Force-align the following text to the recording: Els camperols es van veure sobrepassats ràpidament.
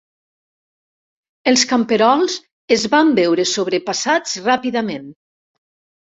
Els 1.51 1.65
camperols 1.73 2.39
es 2.77 2.87
van 2.95 3.13
veure 3.21 3.47
sobrepassats 3.51 4.35
ràpidament. 4.49 5.07